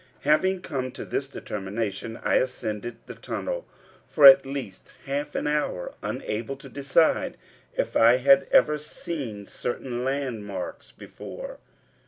[0.21, 3.67] Having come to this determination I ascended the tunnel
[4.07, 7.37] for at least half an hour, unable to decide
[7.77, 11.59] if I had ever seen certain landmarks before.